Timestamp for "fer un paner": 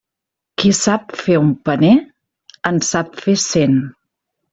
1.19-1.91